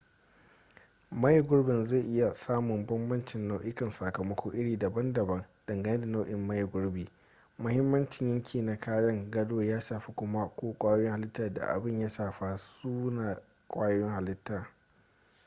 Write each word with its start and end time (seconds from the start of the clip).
maye 1.21 1.41
gurbi 1.47 1.85
zai 1.87 2.01
iya 2.01 2.33
samun 2.35 2.85
bambancin 2.85 3.47
nau'ikan 3.47 3.89
sakamako 3.91 4.51
iri 4.51 4.77
daban-daban 4.77 5.45
dangane 5.67 5.99
da 5.99 6.05
nau'in 6.05 6.45
maye 6.47 6.65
gurbi 6.65 7.09
mahimmancin 7.59 8.29
yanki 8.29 8.61
na 8.61 8.79
kayan 8.79 9.31
gado 9.31 9.63
ya 9.63 9.79
shafa 9.81 10.13
kuma 10.15 10.45
ko 10.55 10.73
kwayoyin 10.79 11.11
halita 11.11 11.49
da 11.53 11.65
abin 11.67 11.99
ya 11.99 12.09
shafa 12.09 12.57
sune 12.57 13.37
kwayoyin 13.67 14.09
halita 14.09 14.67